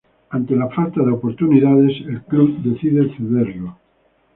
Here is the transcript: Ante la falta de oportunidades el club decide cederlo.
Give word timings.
Ante 0.31 0.55
la 0.55 0.67
falta 0.67 1.03
de 1.03 1.11
oportunidades 1.11 1.91
el 2.07 2.23
club 2.23 2.57
decide 2.63 3.15
cederlo. 3.15 3.77